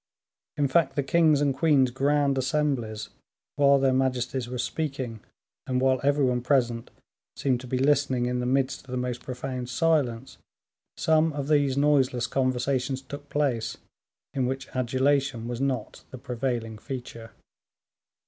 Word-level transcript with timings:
In 0.57 0.67
fact, 0.67 0.95
the 0.95 1.03
king's 1.03 1.41
and 1.41 1.53
queen's 1.55 1.91
grand 1.91 2.35
assemblies, 2.35 3.09
while 3.55 3.77
their 3.77 3.93
majesties 3.93 4.49
were 4.49 4.57
speaking, 4.57 5.19
and 5.67 5.79
while 5.79 5.99
every 6.03 6.25
one 6.25 6.41
present 6.41 6.89
seemed 7.35 7.61
to 7.61 7.67
be 7.67 7.77
listening 7.77 8.25
in 8.25 8.39
the 8.39 8.47
midst 8.47 8.83
of 8.83 8.89
the 8.89 8.97
most 8.97 9.21
profound 9.21 9.69
silence, 9.69 10.39
some 10.97 11.31
of 11.33 11.49
these 11.49 11.77
noiseless 11.77 12.25
conversations 12.25 12.99
took 13.03 13.29
place, 13.29 13.77
in 14.33 14.47
which 14.47 14.69
adulation 14.75 15.47
was 15.47 15.61
not 15.61 16.03
the 16.09 16.17
prevailing 16.17 16.79
feature. 16.79 17.29